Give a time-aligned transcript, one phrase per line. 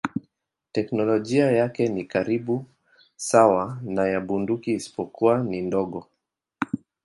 [0.71, 2.65] Teknolojia yake ni karibu
[3.15, 6.07] sawa na ya bunduki isipokuwa ni ndogo.